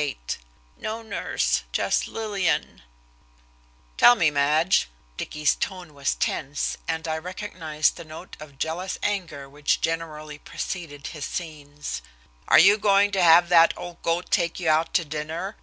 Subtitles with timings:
[0.00, 0.38] XXXVIII
[0.78, 2.80] "NO NURSE JUST LILLIAN"
[3.98, 4.88] "Tell me, Madge,"
[5.18, 11.08] Dicky's tone was tense, and I recognized the note of jealous anger which generally preceded
[11.08, 12.00] his scenes,
[12.48, 15.58] "are you going to have that old goat take you out to dinner?